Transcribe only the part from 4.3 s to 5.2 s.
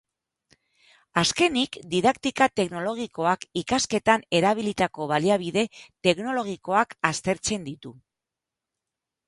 erabilitako